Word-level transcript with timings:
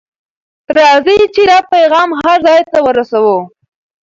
راځئ 0.77 1.19
چې 1.33 1.41
دا 1.49 1.57
پیغام 1.73 2.09
هر 2.21 2.37
ځای 2.47 2.59
ته 2.71 2.77
ورسوو. 2.85 3.37